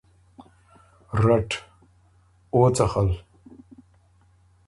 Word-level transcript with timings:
رټ: 1.23 1.49
او 2.53 2.61
څخل؟ 2.77 3.09